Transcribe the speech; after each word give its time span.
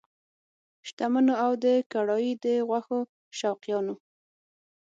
شتمنو 0.87 1.33
او 1.45 1.51
د 1.63 1.65
کړایي 1.91 2.33
د 2.43 2.45
غوښو 2.67 2.99
شوقیانو! 3.39 3.95